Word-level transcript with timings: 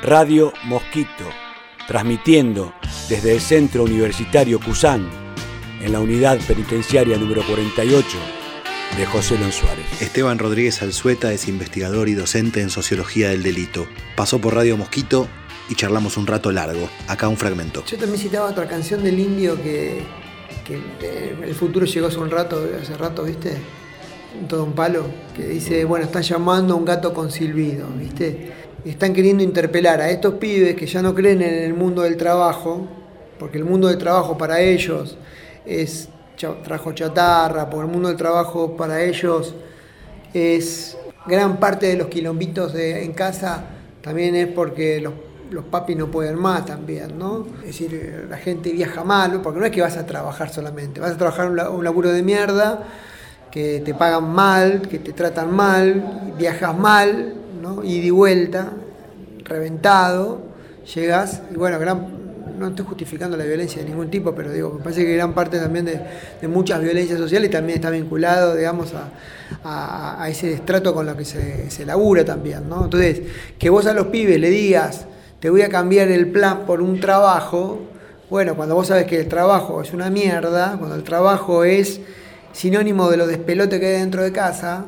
Radio 0.00 0.52
Mosquito, 0.64 1.24
transmitiendo 1.86 2.72
desde 3.08 3.34
el 3.34 3.40
Centro 3.40 3.84
Universitario 3.84 4.58
Cusán, 4.58 5.08
en 5.80 5.92
la 5.92 6.00
unidad 6.00 6.38
penitenciaria 6.46 7.16
número 7.18 7.42
48 7.46 8.06
de 8.96 9.06
José 9.06 9.38
Lon 9.38 9.52
Suárez. 9.52 9.84
Esteban 10.00 10.38
Rodríguez 10.38 10.82
Alzueta 10.82 11.32
es 11.32 11.46
investigador 11.46 12.08
y 12.08 12.14
docente 12.14 12.62
en 12.62 12.70
Sociología 12.70 13.28
del 13.28 13.42
Delito. 13.42 13.86
Pasó 14.16 14.40
por 14.40 14.54
Radio 14.54 14.76
Mosquito 14.76 15.28
y 15.68 15.74
charlamos 15.74 16.16
un 16.16 16.26
rato 16.26 16.50
largo. 16.50 16.88
Acá 17.06 17.28
un 17.28 17.36
fragmento. 17.36 17.84
Yo 17.84 17.96
también 17.96 18.20
citaba 18.20 18.50
otra 18.50 18.66
canción 18.66 19.04
del 19.04 19.20
indio 19.20 19.56
que, 19.62 20.02
que 20.64 20.76
eh, 21.02 21.36
el 21.44 21.54
futuro 21.54 21.86
llegó 21.86 22.08
hace 22.08 22.18
un 22.18 22.30
rato, 22.30 22.66
hace 22.80 22.96
rato, 22.96 23.24
¿viste? 23.24 23.56
Todo 24.48 24.64
un 24.64 24.72
palo, 24.72 25.04
que 25.36 25.46
dice, 25.46 25.84
bueno, 25.84 26.06
están 26.06 26.22
llamando 26.22 26.74
a 26.74 26.76
un 26.76 26.84
gato 26.84 27.12
con 27.12 27.30
silbido, 27.30 27.86
¿viste? 27.98 28.61
Están 28.84 29.12
queriendo 29.12 29.42
interpelar 29.42 30.00
a 30.00 30.10
estos 30.10 30.34
pibes 30.34 30.74
que 30.74 30.86
ya 30.86 31.02
no 31.02 31.14
creen 31.14 31.42
en 31.42 31.54
el 31.54 31.74
mundo 31.74 32.02
del 32.02 32.16
trabajo, 32.16 32.86
porque 33.38 33.58
el 33.58 33.64
mundo 33.64 33.88
del 33.88 33.98
trabajo 33.98 34.36
para 34.36 34.60
ellos 34.60 35.16
es 35.64 36.08
trabajo 36.62 36.92
chatarra, 36.92 37.70
porque 37.70 37.86
el 37.86 37.92
mundo 37.92 38.08
del 38.08 38.16
trabajo 38.16 38.76
para 38.76 39.02
ellos 39.02 39.54
es 40.34 40.96
gran 41.26 41.58
parte 41.58 41.86
de 41.86 41.96
los 41.96 42.08
quilombitos 42.08 42.72
de, 42.72 43.04
en 43.04 43.12
casa 43.12 43.64
también 44.02 44.34
es 44.34 44.48
porque 44.48 45.00
los 45.00 45.12
los 45.52 45.64
papis 45.64 45.96
no 45.96 46.10
pueden 46.10 46.38
más 46.38 46.64
también, 46.64 47.18
¿no? 47.18 47.46
Es 47.60 47.66
decir, 47.66 48.26
la 48.28 48.38
gente 48.38 48.72
viaja 48.72 49.04
mal, 49.04 49.40
porque 49.42 49.60
no 49.60 49.66
es 49.66 49.72
que 49.72 49.82
vas 49.82 49.96
a 49.96 50.06
trabajar 50.06 50.50
solamente, 50.50 51.00
vas 51.00 51.12
a 51.12 51.18
trabajar 51.18 51.50
un 51.50 51.84
laburo 51.84 52.10
de 52.10 52.22
mierda, 52.22 52.84
que 53.50 53.80
te 53.84 53.94
pagan 53.94 54.30
mal, 54.30 54.82
que 54.82 54.98
te 54.98 55.12
tratan 55.12 55.54
mal, 55.54 56.32
viajas 56.38 56.76
mal, 56.76 57.34
Y 57.84 58.00
de 58.00 58.10
vuelta, 58.10 58.72
reventado, 59.44 60.42
llegas, 60.94 61.42
y 61.50 61.56
bueno, 61.56 61.78
gran, 61.78 62.06
no 62.58 62.68
estoy 62.68 62.84
justificando 62.84 63.36
la 63.36 63.44
violencia 63.44 63.82
de 63.82 63.88
ningún 63.88 64.10
tipo, 64.10 64.34
pero 64.34 64.52
digo, 64.52 64.74
me 64.74 64.82
parece 64.82 65.04
que 65.04 65.14
gran 65.14 65.32
parte 65.32 65.58
también 65.58 65.84
de, 65.84 66.48
muchas 66.48 66.80
violencias 66.80 67.18
sociales 67.18 67.50
también 67.50 67.76
está 67.76 67.90
vinculado, 67.90 68.54
digamos, 68.56 68.92
a, 69.64 70.28
ese 70.28 70.52
estrato 70.52 70.94
con 70.94 71.06
lo 71.06 71.16
que 71.16 71.24
se, 71.24 71.70
se 71.70 71.84
labura 71.84 72.24
también, 72.24 72.68
¿no? 72.68 72.84
Entonces, 72.84 73.22
que 73.58 73.70
vos 73.70 73.86
a 73.86 73.92
los 73.92 74.06
pibes 74.06 74.40
le 74.40 74.50
digas, 74.50 75.06
te 75.40 75.50
voy 75.50 75.62
a 75.62 75.68
cambiar 75.68 76.08
el 76.08 76.28
plan 76.30 76.66
por 76.66 76.80
un 76.80 77.00
trabajo, 77.00 77.80
bueno, 78.30 78.56
cuando 78.56 78.74
vos 78.74 78.86
sabes 78.86 79.06
que 79.06 79.20
el 79.20 79.28
trabajo 79.28 79.82
es 79.82 79.92
una 79.92 80.08
mierda, 80.08 80.76
cuando 80.78 80.96
el 80.96 81.02
trabajo 81.02 81.64
es 81.64 82.00
sinónimo 82.52 83.10
de 83.10 83.16
lo 83.16 83.26
despelote 83.26 83.78
que 83.78 83.86
hay 83.86 84.00
dentro 84.00 84.22
de 84.22 84.32
casa, 84.32 84.86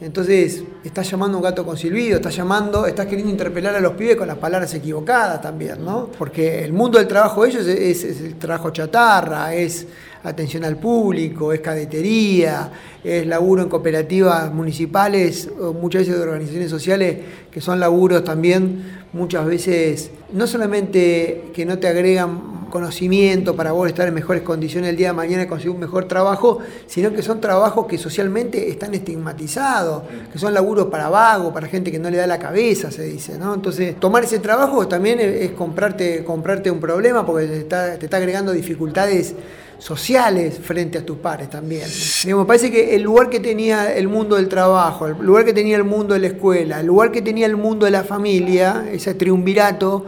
entonces 0.00 0.62
estás 0.84 1.10
llamando 1.10 1.38
un 1.38 1.42
gato 1.42 1.64
con 1.64 1.76
silbido, 1.76 2.16
estás 2.16 2.36
llamando, 2.36 2.86
estás 2.86 3.06
queriendo 3.06 3.30
interpelar 3.30 3.74
a 3.74 3.80
los 3.80 3.94
pibes 3.94 4.16
con 4.16 4.28
las 4.28 4.36
palabras 4.36 4.74
equivocadas 4.74 5.40
también, 5.40 5.82
¿no? 5.84 6.10
Porque 6.18 6.64
el 6.64 6.72
mundo 6.72 6.98
del 6.98 7.08
trabajo 7.08 7.42
de 7.42 7.48
ellos 7.48 7.66
es, 7.66 8.04
es 8.04 8.20
el 8.20 8.34
trabajo 8.36 8.70
chatarra, 8.70 9.54
es 9.54 9.86
atención 10.22 10.64
al 10.64 10.76
público, 10.76 11.52
es 11.52 11.60
cadetería, 11.60 12.70
es 13.02 13.26
laburo 13.26 13.62
en 13.62 13.68
cooperativas 13.68 14.52
municipales 14.52 15.48
o 15.60 15.72
muchas 15.72 16.02
veces 16.02 16.16
de 16.16 16.22
organizaciones 16.22 16.70
sociales 16.70 17.18
que 17.50 17.60
son 17.60 17.80
laburos 17.80 18.24
también 18.24 19.06
muchas 19.12 19.46
veces 19.46 20.10
no 20.32 20.46
solamente 20.46 21.50
que 21.54 21.64
no 21.64 21.78
te 21.78 21.88
agregan 21.88 22.55
conocimiento 22.70 23.56
para 23.56 23.72
vos 23.72 23.88
estar 23.88 24.06
en 24.08 24.14
mejores 24.14 24.42
condiciones 24.42 24.90
el 24.90 24.96
día 24.96 25.08
de 25.08 25.12
mañana 25.14 25.44
y 25.44 25.46
conseguir 25.46 25.74
un 25.74 25.80
mejor 25.80 26.06
trabajo, 26.06 26.58
sino 26.86 27.12
que 27.12 27.22
son 27.22 27.40
trabajos 27.40 27.86
que 27.86 27.98
socialmente 27.98 28.70
están 28.70 28.94
estigmatizados, 28.94 30.02
que 30.32 30.38
son 30.38 30.54
laburos 30.54 30.86
para 30.86 31.08
vagos, 31.08 31.52
para 31.52 31.66
gente 31.68 31.90
que 31.90 31.98
no 31.98 32.10
le 32.10 32.18
da 32.18 32.26
la 32.26 32.38
cabeza, 32.38 32.90
se 32.90 33.04
dice, 33.04 33.38
¿no? 33.38 33.54
Entonces, 33.54 33.98
tomar 33.98 34.24
ese 34.24 34.38
trabajo 34.38 34.86
también 34.88 35.20
es 35.20 35.50
comprarte, 35.52 36.24
comprarte 36.24 36.70
un 36.70 36.80
problema 36.80 37.24
porque 37.24 37.46
te 37.46 37.58
está, 37.58 37.98
te 37.98 38.06
está 38.06 38.16
agregando 38.18 38.52
dificultades 38.52 39.34
sociales 39.78 40.58
frente 40.58 40.98
a 40.98 41.04
tus 41.04 41.18
pares 41.18 41.50
también. 41.50 41.84
me 42.26 42.44
parece 42.44 42.70
que 42.70 42.94
el 42.94 43.02
lugar 43.02 43.28
que 43.28 43.40
tenía 43.40 43.92
el 43.94 44.08
mundo 44.08 44.36
del 44.36 44.48
trabajo, 44.48 45.06
el 45.06 45.18
lugar 45.18 45.44
que 45.44 45.52
tenía 45.52 45.76
el 45.76 45.84
mundo 45.84 46.14
de 46.14 46.20
la 46.20 46.26
escuela, 46.28 46.80
el 46.80 46.86
lugar 46.86 47.12
que 47.12 47.22
tenía 47.22 47.46
el 47.46 47.56
mundo 47.56 47.84
de 47.84 47.92
la 47.92 48.04
familia, 48.04 48.86
ese 48.90 49.14
triunvirato 49.14 50.06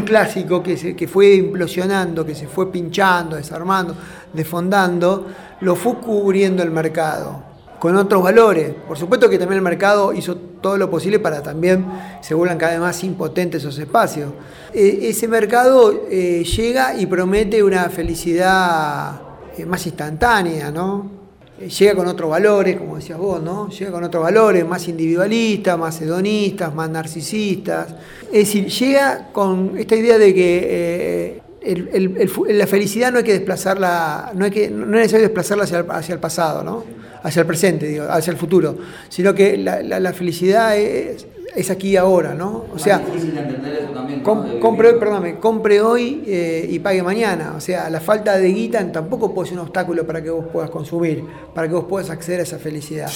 clásico 0.00 0.62
que, 0.62 0.76
se, 0.76 0.96
que 0.96 1.06
fue 1.06 1.34
implosionando, 1.34 2.24
que 2.24 2.34
se 2.34 2.46
fue 2.46 2.72
pinchando, 2.72 3.36
desarmando, 3.36 3.94
desfondando, 4.32 5.26
lo 5.60 5.76
fue 5.76 5.96
cubriendo 5.96 6.62
el 6.62 6.70
mercado 6.70 7.52
con 7.78 7.96
otros 7.96 8.22
valores. 8.22 8.74
Por 8.86 8.96
supuesto 8.96 9.28
que 9.28 9.38
también 9.38 9.56
el 9.58 9.64
mercado 9.64 10.12
hizo 10.12 10.36
todo 10.36 10.78
lo 10.78 10.88
posible 10.88 11.18
para 11.18 11.42
también 11.42 11.84
se 12.20 12.34
vuelvan 12.34 12.56
cada 12.56 12.72
vez 12.72 12.80
más 12.80 13.02
impotentes 13.02 13.62
esos 13.62 13.78
espacios. 13.78 14.30
E, 14.72 15.08
ese 15.08 15.26
mercado 15.26 16.04
eh, 16.08 16.44
llega 16.44 16.94
y 16.96 17.06
promete 17.06 17.62
una 17.62 17.90
felicidad 17.90 19.20
eh, 19.58 19.66
más 19.66 19.84
instantánea, 19.86 20.70
¿no? 20.70 21.21
Eh, 21.62 21.68
llega 21.68 21.94
con 21.94 22.06
otros 22.06 22.30
valores, 22.30 22.76
como 22.76 22.96
decías 22.96 23.18
vos, 23.18 23.42
¿no? 23.42 23.68
Llega 23.68 23.90
con 23.90 24.04
otros 24.04 24.22
valores, 24.22 24.66
más 24.66 24.88
individualistas, 24.88 25.78
más 25.78 26.00
hedonistas, 26.00 26.74
más 26.74 26.90
narcisistas. 26.90 27.94
Es 28.26 28.46
decir, 28.46 28.66
llega 28.66 29.28
con 29.32 29.78
esta 29.78 29.94
idea 29.94 30.18
de 30.18 30.34
que 30.34 31.42
la 32.48 32.66
felicidad 32.66 33.12
no 33.12 33.18
hay 33.18 33.24
que 33.24 33.32
desplazarla, 33.32 34.32
no, 34.34 34.44
hay 34.44 34.50
que, 34.50 34.64
es 34.64 34.72
necesario 34.72 35.26
desplazarla 35.26 35.64
hacia 35.64 35.80
hacia 35.80 36.14
el 36.14 36.20
pasado, 36.20 36.64
¿no? 36.64 36.84
hacia 37.22 37.40
el 37.40 37.46
presente, 37.46 37.86
digo, 37.86 38.04
hacia 38.08 38.30
el 38.30 38.36
futuro, 38.36 38.76
sino 39.08 39.34
que 39.34 39.56
la, 39.56 40.12
felicidad 40.12 40.76
es, 40.76 41.26
aquí 41.70 41.90
y 41.90 41.96
ahora, 41.96 42.34
¿no? 42.34 42.64
O 42.72 42.78
sea, 42.78 43.02
compre 44.60 44.94
perdóname, 44.94 45.38
compre 45.38 45.80
hoy 45.80 46.24
eh, 46.26 46.66
y 46.68 46.78
pague 46.78 47.02
mañana. 47.02 47.54
O 47.56 47.60
sea, 47.60 47.90
la 47.90 48.00
falta 48.00 48.38
de 48.38 48.48
guita 48.48 48.90
tampoco 48.90 49.34
puede 49.34 49.50
ser 49.50 49.58
un 49.58 49.64
obstáculo 49.64 50.06
para 50.06 50.22
que 50.22 50.30
vos 50.30 50.46
puedas 50.52 50.70
consumir, 50.70 51.24
para 51.54 51.68
que 51.68 51.74
vos 51.74 51.84
puedas 51.84 52.10
acceder 52.10 52.40
a 52.40 52.42
esa 52.44 52.58
felicidad. 52.58 53.10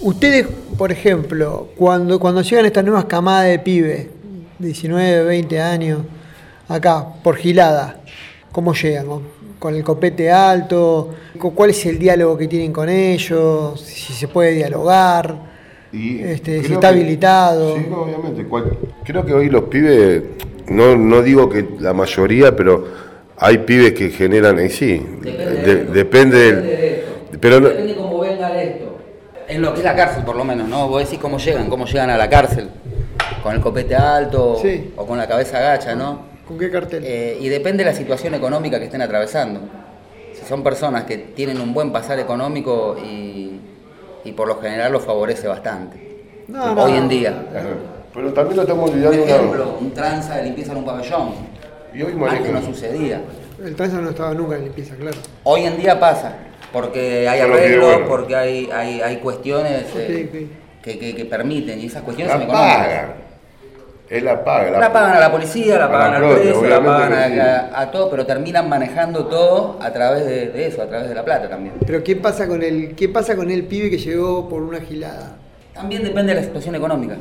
Ustedes, 0.00 0.46
por 0.76 0.90
ejemplo, 0.90 1.68
cuando, 1.76 2.18
cuando 2.18 2.42
llegan 2.42 2.66
estas 2.66 2.84
nuevas 2.84 3.04
camadas 3.04 3.46
de 3.46 3.58
pibes, 3.58 4.08
19, 4.58 5.24
20 5.24 5.60
años, 5.60 6.00
acá, 6.68 7.06
por 7.22 7.36
gilada, 7.36 8.00
¿cómo 8.50 8.74
llegan? 8.74 9.36
con 9.58 9.74
el 9.74 9.82
copete 9.82 10.30
alto, 10.30 11.14
cuál 11.54 11.70
es 11.70 11.86
el 11.86 11.98
diálogo 11.98 12.36
que 12.36 12.46
tienen 12.46 12.72
con 12.72 12.88
ellos, 12.88 13.80
si 13.80 14.12
se 14.12 14.28
puede 14.28 14.52
dialogar, 14.52 15.55
este, 15.92 16.62
si 16.62 16.72
está 16.72 16.88
habilitado. 16.88 17.76
Sí, 17.76 17.86
obviamente. 17.92 18.46
creo 19.04 19.24
que 19.24 19.34
hoy 19.34 19.48
los 19.48 19.64
pibes, 19.64 20.22
no, 20.68 20.96
no 20.96 21.22
digo 21.22 21.48
que 21.48 21.66
la 21.80 21.92
mayoría, 21.92 22.54
pero 22.54 22.84
hay 23.38 23.58
pibes 23.58 23.92
que 23.92 24.10
generan, 24.10 24.64
y 24.64 24.68
sí, 24.68 25.04
depende, 25.92 26.52
de, 26.54 27.04
pero 27.40 27.60
depende 27.60 27.94
cómo 27.94 28.20
venga 28.20 28.62
esto. 28.62 28.96
En 29.48 29.62
lo 29.62 29.72
que 29.72 29.78
es 29.78 29.84
la 29.84 29.94
cárcel, 29.94 30.24
por 30.24 30.36
lo 30.36 30.44
menos, 30.44 30.68
¿no? 30.68 30.88
Vos 30.88 31.04
decís 31.04 31.20
cómo 31.20 31.38
llegan, 31.38 31.68
cómo 31.68 31.86
llegan 31.86 32.10
a 32.10 32.16
la 32.16 32.28
cárcel, 32.28 32.68
con 33.42 33.54
el 33.54 33.60
copete 33.60 33.94
alto 33.94 34.60
o 34.96 35.06
con 35.06 35.18
la 35.18 35.28
cabeza 35.28 35.58
agacha, 35.58 35.94
¿no? 35.94 36.36
¿Con 36.48 36.58
qué 36.58 36.70
cartel? 36.70 37.02
Eh, 37.04 37.38
y 37.40 37.48
depende 37.48 37.84
de 37.84 37.90
la 37.90 37.96
situación 37.96 38.34
económica 38.34 38.78
que 38.78 38.86
estén 38.86 39.02
atravesando. 39.02 39.60
Si 40.34 40.44
son 40.46 40.62
personas 40.62 41.04
que 41.04 41.16
tienen 41.18 41.60
un 41.60 41.74
buen 41.74 41.92
pasar 41.92 42.18
económico 42.18 42.96
y, 42.98 43.60
por 44.32 44.48
lo 44.48 44.60
general 44.60 44.92
lo 44.92 45.00
favorece 45.00 45.48
bastante. 45.48 46.24
hoy 46.76 46.92
en 46.92 47.08
día. 47.08 47.46
Pero 48.12 48.32
también 48.32 48.56
lo 48.56 48.62
estamos 48.62 48.90
olvidando. 48.90 49.18
Por 49.18 49.28
ejemplo, 49.28 49.78
un 49.80 49.90
tranza 49.92 50.36
de 50.36 50.44
limpieza 50.44 50.72
en 50.72 50.78
un 50.78 50.84
pabellón. 50.84 51.34
Y 51.92 52.02
hoy 52.02 52.14
Antes 52.28 52.52
no 52.52 52.62
sucedía. 52.62 53.22
El 53.62 53.74
tranza 53.74 54.00
no 54.00 54.10
estaba 54.10 54.34
nunca 54.34 54.56
en 54.56 54.64
limpieza, 54.64 54.94
claro. 54.96 55.16
Hoy 55.44 55.62
en 55.62 55.78
día 55.78 55.98
pasa, 55.98 56.34
porque 56.72 57.28
hay 57.28 57.40
arreglos, 57.40 58.02
porque 58.08 58.36
hay, 58.36 58.70
hay, 58.70 59.16
cuestiones 59.18 59.84
eh, 59.94 60.48
Que, 60.82 61.26
permiten, 61.28 61.80
y 61.80 61.86
esas 61.86 62.02
cuestiones 62.02 62.32
son 62.32 62.42
económicas. 62.42 63.25
Él 64.08 64.24
la 64.24 64.44
paga. 64.44 64.78
La, 64.78 64.92
pagan 64.92 65.16
a 65.16 65.20
la 65.20 65.32
policía, 65.32 65.78
la 65.78 65.90
pagan 65.90 66.22
al 66.22 66.34
preso, 66.34 66.64
la 66.64 66.82
pagan 66.82 67.40
a, 67.74 67.90
todo, 67.90 68.08
pero 68.08 68.24
terminan 68.24 68.68
manejando 68.68 69.26
todo 69.26 69.78
a 69.80 69.92
través 69.92 70.24
de, 70.26 70.66
eso, 70.66 70.82
a 70.82 70.86
través 70.86 71.08
de 71.08 71.14
la 71.14 71.24
plata 71.24 71.48
también. 71.48 71.74
Pero 71.84 72.04
¿qué 72.04 72.14
pasa 72.14 72.46
con 72.46 72.62
el, 72.62 72.94
qué 72.94 73.08
pasa 73.08 73.34
con 73.34 73.50
el 73.50 73.64
pibe 73.64 73.90
que 73.90 73.98
llegó 73.98 74.48
por 74.48 74.62
una 74.62 74.80
gilada? 74.80 75.36
También 75.74 76.04
depende 76.04 76.34
de 76.34 76.40
la 76.40 76.46
situación 76.46 76.76
económica. 76.76 77.16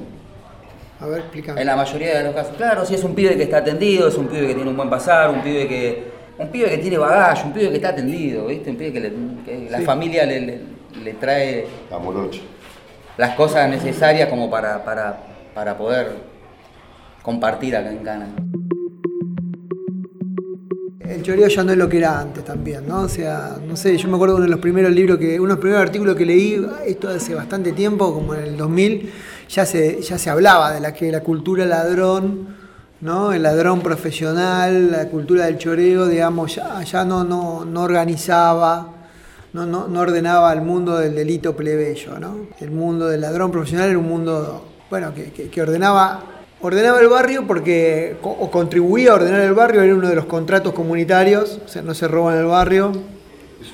A 0.99 1.07
ver, 1.07 1.19
explícame. 1.21 1.59
En 1.59 1.67
la 1.67 1.75
mayoría 1.75 2.19
de 2.19 2.23
los 2.23 2.35
casos. 2.35 2.55
Claro, 2.55 2.85
si 2.85 2.95
es 2.95 3.03
un 3.03 3.15
pibe 3.15 3.35
que 3.35 3.43
está 3.43 3.57
atendido, 3.57 4.07
es 4.07 4.15
un 4.15 4.27
pibe 4.27 4.47
que 4.47 4.53
tiene 4.53 4.69
un 4.69 4.77
buen 4.77 4.89
pasar, 4.89 5.31
un 5.31 5.41
pibe 5.41 5.67
que, 5.67 6.03
un 6.37 6.49
pibe 6.49 6.69
que 6.69 6.77
tiene 6.77 6.99
bagaje, 6.99 7.47
un 7.47 7.53
pibe 7.53 7.69
que 7.69 7.75
está 7.75 7.89
atendido, 7.89 8.45
¿viste? 8.45 8.69
Un 8.69 8.77
pibe 8.77 8.93
que, 8.93 9.67
la 9.71 9.81
familia 9.81 10.25
le, 10.25 11.13
trae 11.19 11.65
las 13.17 13.35
cosas 13.35 13.69
necesarias 13.69 14.29
como 14.29 14.49
para, 14.49 14.83
para, 14.85 15.17
para 15.53 15.77
poder 15.77 16.34
compartir 17.25 17.75
acá 17.75 17.91
en 17.91 18.03
Cana. 18.03 18.27
El 20.99 21.23
choreo 21.23 21.47
ya 21.47 21.63
no 21.63 21.71
es 21.71 21.77
lo 21.77 21.89
que 21.89 21.97
era 21.97 22.19
antes 22.19 22.45
también, 22.45 22.87
¿no? 22.87 23.01
O 23.01 23.09
sea, 23.09 23.57
no 23.67 23.75
sé, 23.75 23.97
yo 23.97 24.07
me 24.09 24.15
acuerdo 24.15 24.35
uno 24.35 24.43
de 24.43 24.51
los 24.51 24.59
primeros 24.59 24.91
libros 24.91 25.17
que, 25.17 25.39
uno 25.39 25.47
de 25.47 25.53
los 25.55 25.59
primeros 25.59 25.81
artículos 25.81 26.15
que 26.15 26.23
leí, 26.23 26.63
esto 26.85 27.09
hace 27.09 27.33
bastante 27.33 27.71
tiempo, 27.71 28.13
como 28.13 28.35
en 28.35 28.43
el 28.43 28.57
2000, 28.57 29.11
ya 29.49 29.65
se, 29.65 30.03
ya 30.03 30.19
se 30.19 30.29
hablaba 30.29 30.71
de 30.71 30.79
la 30.81 30.93
que 30.93 31.11
la 31.11 31.21
cultura 31.21 31.65
ladrón, 31.65 32.47
¿no? 33.01 33.33
el 33.33 33.41
ladrón 33.41 33.81
profesional, 33.81 34.91
la 34.91 35.09
cultura 35.09 35.45
del 35.45 35.57
choreo, 35.57 36.05
digamos, 36.07 36.59
ya, 36.85 37.05
no, 37.05 37.23
no, 37.23 37.65
no 37.65 37.81
organizaba, 37.81 38.93
no, 39.53 39.65
no, 39.65 39.99
ordenaba 39.99 40.53
el 40.53 40.61
mundo 40.61 40.99
del 40.99 41.15
delito 41.15 41.55
plebeyo. 41.55 42.19
¿no? 42.19 42.49
El 42.59 42.69
mundo 42.69 43.07
del 43.07 43.21
ladrón 43.21 43.49
profesional 43.49 43.89
era 43.89 43.97
un 43.97 44.07
mundo 44.07 44.63
bueno, 44.91 45.11
que, 45.15 45.31
que 45.31 45.61
ordenaba 45.61 46.34
ordenaba 46.61 46.99
el 46.99 47.07
barrio 47.07 47.45
porque 47.47 48.17
o 48.21 48.49
contribuía 48.49 49.11
a 49.11 49.15
ordenar 49.15 49.41
el 49.41 49.53
barrio, 49.53 49.81
era 49.81 49.93
uno 49.93 50.09
de 50.09 50.15
los 50.15 50.25
contratos 50.25 50.73
comunitarios, 50.73 51.59
o 51.65 51.67
sea, 51.67 51.81
no 51.81 51.93
se 51.93 52.07
roba 52.07 52.33
en 52.33 52.39
el 52.39 52.45
barrio. 52.45 52.91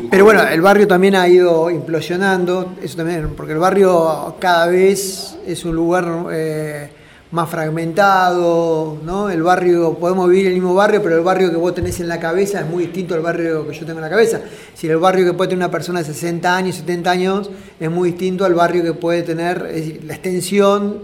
Pero 0.09 0.23
bueno, 0.23 0.41
el 0.47 0.61
barrio 0.61 0.87
también 0.87 1.15
ha 1.15 1.27
ido 1.27 1.69
implosionando, 1.69 2.75
eso 2.81 2.97
también, 2.97 3.33
porque 3.35 3.53
el 3.53 3.59
barrio 3.59 4.35
cada 4.39 4.67
vez 4.67 5.37
es 5.45 5.65
un 5.65 5.75
lugar 5.75 6.27
eh, 6.31 6.89
más 7.31 7.49
fragmentado, 7.49 8.97
¿no? 9.03 9.29
El 9.29 9.43
barrio, 9.43 9.95
podemos 9.95 10.29
vivir 10.29 10.47
en 10.47 10.53
el 10.53 10.59
mismo 10.59 10.73
barrio, 10.73 11.01
pero 11.03 11.17
el 11.17 11.23
barrio 11.23 11.49
que 11.49 11.57
vos 11.57 11.73
tenés 11.73 11.99
en 11.99 12.07
la 12.07 12.19
cabeza 12.19 12.61
es 12.61 12.67
muy 12.67 12.85
distinto 12.85 13.15
al 13.15 13.21
barrio 13.21 13.67
que 13.67 13.73
yo 13.73 13.85
tengo 13.85 13.99
en 13.99 14.03
la 14.03 14.09
cabeza. 14.09 14.41
Si 14.73 14.87
el 14.87 14.97
barrio 14.97 15.25
que 15.25 15.33
puede 15.33 15.49
tener 15.49 15.65
una 15.65 15.71
persona 15.71 15.99
de 15.99 16.05
60 16.05 16.55
años, 16.55 16.75
70 16.75 17.11
años, 17.11 17.49
es 17.79 17.91
muy 17.91 18.11
distinto 18.11 18.45
al 18.45 18.53
barrio 18.53 18.83
que 18.83 18.93
puede 18.93 19.23
tener, 19.23 19.65
es 19.69 19.75
decir, 19.75 20.03
la 20.05 20.13
extensión 20.13 21.03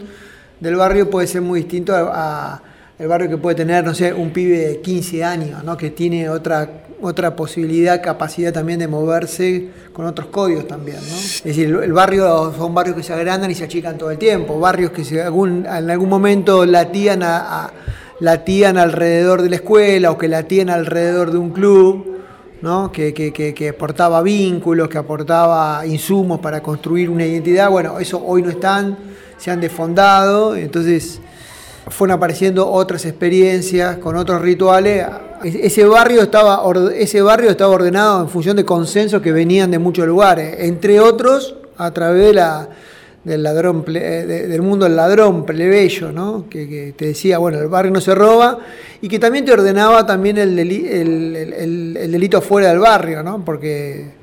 del 0.59 0.75
barrio 0.75 1.09
puede 1.09 1.27
ser 1.27 1.41
muy 1.41 1.61
distinto 1.61 1.93
a, 1.95 2.61
el 2.99 3.07
barrio 3.07 3.29
que 3.29 3.37
puede 3.37 3.55
tener, 3.55 3.83
no 3.83 3.93
sé, 3.93 4.11
un 4.11 4.31
pibe 4.31 4.57
de 4.57 4.81
15 4.81 5.23
años, 5.23 5.63
¿no? 5.63 5.77
que 5.77 5.91
tiene 5.91 6.29
otra, 6.29 6.67
otra 6.99 7.35
posibilidad, 7.35 8.01
capacidad 8.01 8.51
también 8.51 8.79
de 8.79 8.87
moverse 8.87 9.69
con 9.93 10.05
otros 10.05 10.27
códigos 10.27 10.67
también. 10.67 10.97
¿no? 10.97 11.15
Es 11.15 11.43
decir, 11.43 11.67
el 11.83 11.93
barrio 11.93 12.53
son 12.57 12.73
barrios 12.73 12.95
que 12.95 13.03
se 13.03 13.13
agrandan 13.13 13.51
y 13.51 13.55
se 13.55 13.65
achican 13.65 13.99
todo 13.99 14.09
el 14.09 14.17
tiempo, 14.17 14.59
barrios 14.59 14.91
que 14.91 15.05
se, 15.05 15.21
algún, 15.21 15.67
en 15.67 15.89
algún 15.91 16.09
momento 16.09 16.65
latían, 16.65 17.21
a, 17.21 17.71
latían 18.19 18.77
alrededor 18.79 19.43
de 19.43 19.51
la 19.51 19.57
escuela 19.57 20.09
o 20.09 20.17
que 20.17 20.27
latían 20.27 20.69
alrededor 20.69 21.31
de 21.31 21.37
un 21.37 21.51
club. 21.51 22.13
¿no? 22.59 22.91
Que, 22.91 23.13
que, 23.13 23.31
que, 23.31 23.53
que 23.53 23.69
aportaba 23.69 24.23
vínculos, 24.23 24.89
que 24.89 24.97
aportaba 24.97 25.85
insumos 25.85 26.39
para 26.39 26.63
construir 26.63 27.07
una 27.07 27.23
identidad. 27.23 27.69
Bueno, 27.69 27.99
eso 27.99 28.19
hoy 28.25 28.41
no 28.41 28.49
están, 28.49 28.97
se 29.37 29.51
han 29.51 29.61
desfondado, 29.61 30.55
entonces 30.55 31.19
fueron 31.89 32.17
apareciendo 32.17 32.69
otras 32.69 33.05
experiencias 33.05 33.97
con 33.97 34.15
otros 34.15 34.41
rituales. 34.41 35.05
Ese 35.43 35.85
barrio 35.85 36.21
estaba, 36.21 36.61
ese 36.95 37.21
barrio 37.21 37.49
estaba 37.49 37.73
ordenado 37.73 38.21
en 38.21 38.29
función 38.29 38.55
de 38.57 38.65
consensos 38.65 39.21
que 39.21 39.31
venían 39.31 39.71
de 39.71 39.79
muchos 39.79 40.07
lugares, 40.07 40.55
entre 40.59 40.99
otros 40.99 41.55
a 41.77 41.91
través 41.91 42.27
de 42.27 42.33
la, 42.33 42.67
del, 43.23 43.43
ladrón, 43.43 43.85
del 43.85 44.61
mundo 44.61 44.85
del 44.85 44.95
ladrón 44.95 45.45
plebeyo, 45.45 46.11
¿no? 46.11 46.45
que, 46.49 46.67
que, 46.67 46.93
te 46.97 47.05
decía, 47.07 47.37
bueno, 47.37 47.59
el 47.59 47.67
barrio 47.67 47.91
no 47.91 48.01
se 48.01 48.15
roba, 48.15 48.57
y 48.99 49.07
que 49.07 49.19
también 49.19 49.45
te 49.45 49.51
ordenaba 49.51 50.05
también 50.05 50.37
el, 50.37 50.55
deli, 50.55 50.87
el, 50.87 51.35
el, 51.35 51.97
el 51.97 52.11
delito 52.11 52.41
fuera 52.41 52.69
del 52.69 52.79
barrio, 52.79 53.21
¿no? 53.21 53.45
porque 53.45 54.16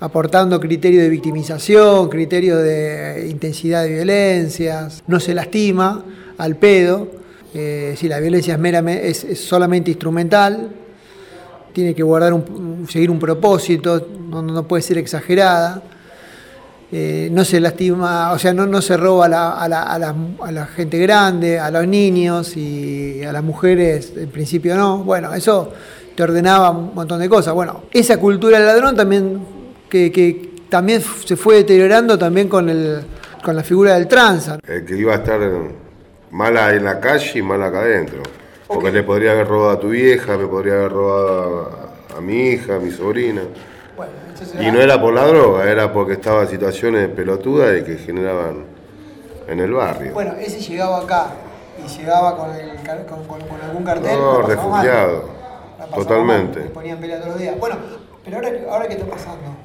aportando 0.00 0.60
criterios 0.60 1.02
de 1.02 1.08
victimización, 1.08 2.08
criterios 2.08 2.62
de 2.62 3.28
intensidad 3.30 3.84
de 3.84 3.94
violencias, 3.94 5.02
no 5.06 5.20
se 5.20 5.34
lastima 5.34 6.04
al 6.38 6.56
pedo, 6.56 7.08
eh, 7.54 7.94
si 7.96 8.08
la 8.08 8.20
violencia 8.20 8.54
es, 8.54 8.60
meramente, 8.60 9.34
solamente 9.34 9.90
instrumental, 9.90 10.68
tiene 11.72 11.94
que 11.94 12.02
guardar 12.02 12.32
un, 12.32 12.86
seguir 12.90 13.10
un 13.10 13.18
propósito, 13.18 14.06
no, 14.28 14.42
no 14.42 14.66
puede 14.68 14.82
ser 14.82 14.98
exagerada, 14.98 15.82
eh, 16.92 17.28
no 17.32 17.44
se 17.44 17.58
lastima, 17.58 18.32
o 18.32 18.38
sea, 18.38 18.54
no, 18.54 18.80
se 18.80 18.96
roba 18.96 19.26
a 19.26 19.68
la 19.68 20.66
gente 20.66 20.98
grande, 20.98 21.58
a 21.58 21.70
los 21.70 21.86
niños 21.86 22.56
y 22.56 23.24
a 23.24 23.32
las 23.32 23.42
mujeres, 23.42 24.12
en 24.16 24.28
principio 24.28 24.76
no, 24.76 24.98
bueno, 24.98 25.34
eso 25.34 25.72
te 26.16 26.22
ordenaba 26.22 26.70
un 26.70 26.94
montón 26.94 27.20
de 27.20 27.28
cosas. 27.28 27.54
Bueno, 27.54 27.82
esa 27.92 28.18
cultura 28.18 28.58
del 28.58 28.66
ladrón 28.66 28.96
también, 28.96 29.38
que, 29.88 30.10
que 30.12 30.50
también 30.68 31.00
se 31.00 31.36
fue 31.36 31.56
deteriorando 31.56 32.18
también 32.18 32.48
con, 32.48 32.68
el, 32.68 33.04
con 33.42 33.56
la 33.56 33.62
figura 33.62 33.94
del 33.94 34.08
tranza. 34.08 34.58
El 34.66 34.84
que 34.84 34.96
iba 34.96 35.12
a 35.12 35.16
estar 35.16 35.40
mala 36.30 36.74
en 36.74 36.84
la 36.84 37.00
calle 37.00 37.38
y 37.38 37.42
mala 37.42 37.66
acá 37.66 37.80
adentro. 37.80 38.22
Porque 38.66 38.88
okay. 38.88 39.00
le 39.00 39.02
podría 39.04 39.32
haber 39.32 39.46
robado 39.46 39.70
a 39.70 39.80
tu 39.80 39.90
vieja, 39.90 40.36
me 40.36 40.46
podría 40.46 40.74
haber 40.74 40.92
robado 40.92 41.92
a, 42.14 42.18
a 42.18 42.20
mi 42.20 42.48
hija, 42.48 42.76
a 42.76 42.78
mi 42.80 42.90
sobrina. 42.90 43.42
Bueno, 43.96 44.10
y 44.60 44.70
no 44.72 44.80
era 44.80 45.00
por 45.00 45.14
la 45.14 45.24
droga, 45.26 45.70
era 45.70 45.92
porque 45.92 46.14
estaba 46.14 46.42
en 46.42 46.48
situaciones 46.48 47.08
pelotudas 47.10 47.80
y 47.80 47.84
que 47.84 47.96
generaban 47.96 48.64
en 49.46 49.60
el 49.60 49.72
barrio. 49.72 50.12
Bueno, 50.12 50.34
ese 50.40 50.60
llegaba 50.60 50.98
acá 50.98 51.28
y 51.78 51.88
llegaba 51.96 52.36
con, 52.36 52.50
el, 52.54 52.70
con, 53.06 53.24
con, 53.24 53.40
con 53.48 53.60
algún 53.60 53.84
cartel. 53.84 54.18
No, 54.18 54.42
refugiado. 54.42 55.30
Totalmente. 55.94 56.60
Mal, 56.60 56.68
ponían 56.70 56.98
pelea 56.98 57.18
todos 57.18 57.32
los 57.34 57.38
días. 57.40 57.56
Bueno, 57.58 57.76
pero 58.24 58.36
ahora, 58.38 58.50
ahora 58.68 58.88
qué 58.88 58.94
está 58.94 59.06
pasando. 59.06 59.56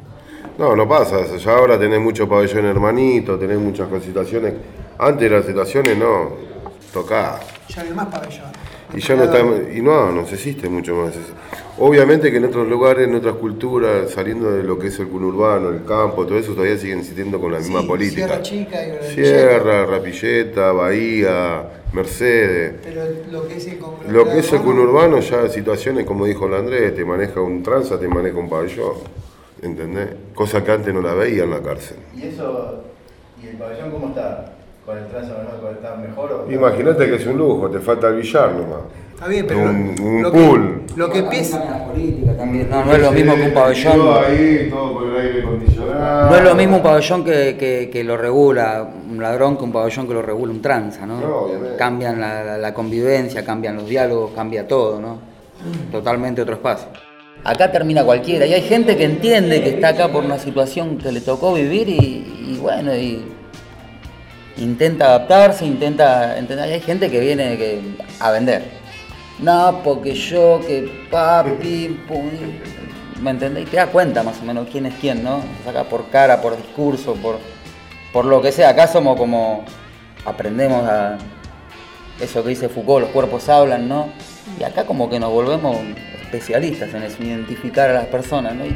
No, 0.58 0.76
no 0.76 0.88
pasa. 0.88 1.26
Ya 1.38 1.52
ahora 1.52 1.80
tenés 1.80 2.00
mucho 2.00 2.28
pabellón 2.28 2.66
hermanito, 2.66 3.38
tenés 3.38 3.58
muchas 3.58 3.88
situaciones. 4.04 4.54
Antes 4.98 5.30
de 5.30 5.36
las 5.36 5.46
situaciones 5.46 5.98
no, 5.98 6.32
tocaba. 6.94 7.40
Ya 7.68 7.84
no 7.84 7.96
más 7.96 8.08
pabellón. 8.08 8.52
Y 8.94 9.00
ya 9.00 9.16
no 9.16 9.24
está, 9.24 9.40
y 9.74 9.82
no, 9.82 10.12
no 10.12 10.28
se 10.28 10.36
existe 10.36 10.68
mucho 10.68 10.96
más. 10.96 11.14
Obviamente 11.78 12.30
que 12.30 12.38
en 12.38 12.46
otros 12.46 12.68
lugares, 12.68 13.08
en 13.08 13.16
otras 13.16 13.36
culturas, 13.36 14.12
saliendo 14.12 14.52
de 14.52 14.64
lo 14.64 14.78
que 14.78 14.88
es 14.88 15.00
el 15.00 15.08
conurbano, 15.08 15.70
el 15.70 15.86
campo, 15.86 16.26
todo 16.26 16.38
eso 16.38 16.54
todavía 16.54 16.78
siguen 16.78 17.00
insistiendo 17.00 17.40
con 17.40 17.54
la 17.54 17.60
misma 17.60 17.88
política. 17.88 18.28
Sierra 18.28 18.42
Chica 18.42 18.78
y 18.86 19.14
Sierra, 19.14 19.86
Rapilleta, 19.86 20.74
Bahía, 20.74 21.64
Mercedes. 21.94 22.76
Pero 22.84 23.04
lo 23.32 23.48
que 23.48 23.56
es 23.56 23.68
el 23.68 23.80
conurbano. 23.80 24.12
Lo 24.12 24.26
que 24.26 24.40
es 24.40 24.54
el 24.54 24.62
conurbano 24.62 25.20
ya 25.22 25.48
situaciones, 25.48 26.06
como 26.06 26.26
dijo 26.26 26.46
el 26.48 26.56
Andrés, 26.56 26.94
te 26.94 27.06
maneja 27.06 27.40
un 27.40 27.64
tranza, 27.64 27.98
te 27.98 28.10
maneja 28.10 28.38
un 28.38 28.50
pabellón. 28.50 28.96
¿Entendés? 29.62 30.10
Cosa 30.34 30.64
que 30.64 30.72
antes 30.72 30.94
no 30.94 31.02
la 31.02 31.14
veía 31.14 31.44
en 31.44 31.52
la 31.52 31.62
cárcel. 31.62 31.98
¿Y 32.16 32.28
eso? 32.28 32.84
¿Y 33.42 33.48
el 33.48 33.58
pabellón 33.58 33.92
cómo 33.92 34.08
está? 34.10 34.52
con 34.86 34.98
el 34.98 35.08
tranza 35.08 35.34
normal 35.34 35.76
está 35.76 35.96
mejor 35.96 36.46
o 36.48 36.52
Imagínate 36.52 37.08
que 37.08 37.16
es 37.16 37.26
un 37.28 37.38
lujo, 37.38 37.70
te 37.70 37.80
falta 37.80 38.08
el 38.08 38.16
billar 38.16 38.52
nomás. 38.54 38.80
Está 39.14 39.28
bien, 39.28 39.46
pero 39.46 39.60
un, 39.60 39.96
un 40.02 40.24
lo, 40.24 40.32
pool. 40.32 40.82
Que, 40.88 41.00
lo 41.00 41.10
que 41.12 41.24
piensa 41.24 41.62
también. 42.36 42.68
No, 42.72 42.84
no 42.84 42.96
es 42.96 43.02
lo 43.02 43.12
mismo 43.12 43.36
que 43.36 43.42
un 43.44 43.54
pabellón. 43.54 43.94
Todo 43.94 44.20
ahí, 44.20 44.68
todo 44.72 44.94
con 44.96 45.10
el 45.10 45.22
aire 45.22 45.42
acondicionado. 45.44 46.30
No 46.32 46.36
es 46.36 46.44
lo 46.44 46.56
mismo 46.56 46.78
un 46.78 46.84
pabellón 46.84 47.24
que, 47.24 47.56
que, 47.58 47.90
que, 47.92 48.04
lo 48.04 48.18
regula 48.18 48.90
un 49.12 49.22
ladrón 49.22 49.58
que 49.58 49.64
un 49.64 49.72
pabellón 49.72 50.08
que 50.08 50.14
lo 50.16 50.24
regula 50.24 50.52
un 50.52 50.62
tranza, 50.62 51.06
¿no? 51.06 51.22
no 51.22 51.36
obviamente. 51.36 51.78
Cambian 51.78 52.20
la, 52.20 52.44
la, 52.44 52.58
la 52.58 52.74
convivencia, 52.74 53.46
cambian 53.46 53.76
los 53.76 53.88
diálogos, 53.88 54.32
cambia 54.34 54.68
todo, 54.68 55.00
¿no? 55.00 55.20
Totalmente 55.92 56.42
otro 56.42 56.56
espacio. 56.56 56.88
Acá 57.44 57.72
termina 57.72 58.04
cualquiera 58.04 58.46
y 58.46 58.54
hay 58.54 58.62
gente 58.62 58.96
que 58.96 59.06
entiende 59.06 59.64
que 59.64 59.70
está 59.70 59.90
acá 59.90 60.12
por 60.12 60.24
una 60.24 60.38
situación 60.38 60.98
que 60.98 61.12
le 61.12 61.22
tocó 61.22 61.54
vivir 61.54 61.90
y, 61.90 62.54
y 62.54 62.58
bueno, 62.62 62.96
y 62.96 63.24
intenta 64.58 65.06
adaptarse, 65.06 65.66
intenta 65.66 66.38
entender. 66.38 66.72
Hay 66.72 66.82
gente 66.82 67.10
que 67.10 67.20
viene 67.20 67.58
que, 67.58 67.82
a 68.20 68.32
vender. 68.32 68.64
No, 69.40 69.82
porque 69.84 70.14
yo, 70.14 70.60
que 70.66 71.08
papi, 71.10 72.00
¿me 73.20 73.32
entendés? 73.32 73.64
Y 73.64 73.66
te 73.66 73.78
das 73.78 73.90
cuenta 73.90 74.22
más 74.22 74.40
o 74.40 74.46
menos 74.46 74.68
quién 74.72 74.86
es 74.86 74.94
quién, 75.02 75.24
¿no? 75.24 75.42
Saca 75.66 75.84
por 75.86 76.10
cara, 76.10 76.42
por 76.42 76.56
discurso, 76.56 77.16
por, 77.16 77.40
por 78.14 78.26
lo 78.26 78.42
que 78.42 78.52
sea. 78.52 78.70
Acá 78.70 78.88
somos 78.88 79.18
como, 79.18 79.66
aprendemos 80.26 80.88
a 80.88 81.18
eso 82.20 82.44
que 82.44 82.50
dice 82.50 82.70
Foucault, 82.70 83.06
los 83.06 83.14
cuerpos 83.14 83.50
hablan, 83.50 83.90
¿no? 83.90 84.10
Y 84.60 84.64
acá 84.64 84.86
como 84.86 85.10
que 85.10 85.20
nos 85.20 85.32
volvemos 85.32 85.76
especialistas 86.32 86.94
en 86.94 87.04
eso, 87.04 87.22
identificar 87.22 87.90
a 87.90 87.94
las 87.94 88.06
personas, 88.06 88.56
¿no? 88.56 88.66
Y 88.66 88.74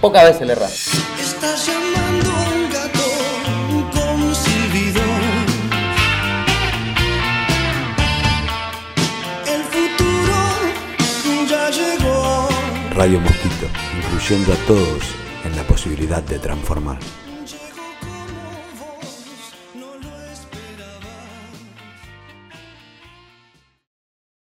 pocas 0.00 0.24
veces 0.24 0.46
le 0.46 0.52
erramos. 0.52 0.88
Estás 1.20 1.66
llamando 1.66 2.30
a 2.30 2.48
un 2.54 2.70
gato 2.70 3.06
con 3.92 4.34
silbido. 4.34 5.02
El 9.46 9.62
futuro 9.64 10.38
ya 11.48 11.70
llegó. 11.70 12.48
Radio 12.94 13.20
Mosquito, 13.20 13.66
incluyendo 13.96 14.52
a 14.52 14.56
todos 14.68 15.02
en 15.44 15.56
la 15.56 15.64
posibilidad 15.64 16.22
de 16.22 16.38
transformar. 16.38 16.98